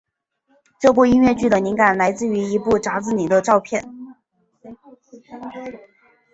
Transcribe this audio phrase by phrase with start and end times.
[0.79, 3.87] 这部音乐剧的灵感来自于一本杂志里的照片。